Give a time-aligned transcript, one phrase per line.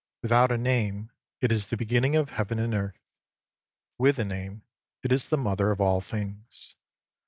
[0.23, 2.97] Without a name, it is the Beginning of Heaven and Earth;
[3.99, 4.63] with a name,
[5.03, 6.73] it is the Mother of all things.